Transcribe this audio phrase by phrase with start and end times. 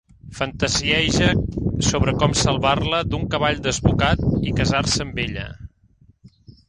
[0.35, 1.27] Fantasieja
[1.89, 5.45] sobre com salvar-la d'un cavall desbocat i casar-se amb ella.